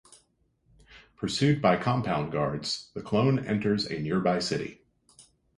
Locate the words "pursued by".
1.15-1.77